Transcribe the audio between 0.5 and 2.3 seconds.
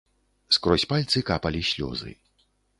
Скрозь пальцы капалі слёзы.